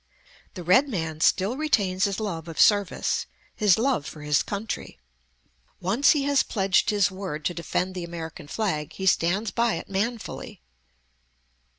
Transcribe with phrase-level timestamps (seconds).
[0.55, 4.97] The red man still retains his love of service; his love for his country.
[5.79, 9.87] Once he has pledged his word to defend the American flag, he stands by it
[9.87, 10.63] manfully.